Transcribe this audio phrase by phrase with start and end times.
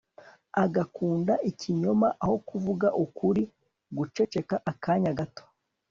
[0.65, 3.43] ugakunda ikinyoma aho kuvuga ukuri.
[3.97, 5.43] (guceceka akanya gato